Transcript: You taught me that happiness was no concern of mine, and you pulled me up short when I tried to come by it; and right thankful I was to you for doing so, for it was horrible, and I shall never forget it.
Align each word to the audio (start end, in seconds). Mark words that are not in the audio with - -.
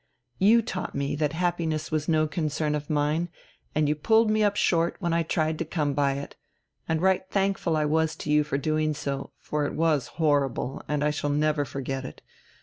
You 0.39 0.63
taught 0.63 0.95
me 0.95 1.15
that 1.17 1.33
happiness 1.33 1.91
was 1.91 2.09
no 2.09 2.25
concern 2.27 2.73
of 2.73 2.89
mine, 2.89 3.29
and 3.75 3.87
you 3.87 3.93
pulled 3.93 4.31
me 4.31 4.41
up 4.43 4.55
short 4.55 4.95
when 4.99 5.13
I 5.13 5.21
tried 5.21 5.59
to 5.59 5.63
come 5.65 5.93
by 5.93 6.13
it; 6.13 6.35
and 6.89 7.03
right 7.03 7.21
thankful 7.29 7.77
I 7.77 7.85
was 7.85 8.15
to 8.15 8.31
you 8.31 8.43
for 8.43 8.57
doing 8.57 8.95
so, 8.95 9.31
for 9.37 9.63
it 9.67 9.75
was 9.75 10.07
horrible, 10.17 10.81
and 10.87 11.03
I 11.03 11.11
shall 11.11 11.29
never 11.29 11.65
forget 11.65 12.03
it. 12.03 12.23